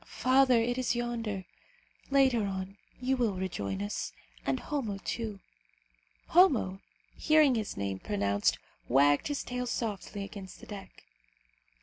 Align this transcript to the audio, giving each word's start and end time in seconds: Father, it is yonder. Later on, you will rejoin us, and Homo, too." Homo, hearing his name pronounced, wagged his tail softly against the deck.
Father, 0.07 0.59
it 0.59 0.79
is 0.79 0.95
yonder. 0.95 1.45
Later 2.09 2.47
on, 2.47 2.75
you 2.99 3.15
will 3.15 3.35
rejoin 3.35 3.83
us, 3.83 4.13
and 4.47 4.59
Homo, 4.59 4.97
too." 4.97 5.39
Homo, 6.29 6.81
hearing 7.19 7.53
his 7.53 7.77
name 7.77 7.99
pronounced, 7.99 8.57
wagged 8.89 9.27
his 9.27 9.43
tail 9.43 9.67
softly 9.67 10.23
against 10.23 10.59
the 10.59 10.65
deck. 10.65 11.03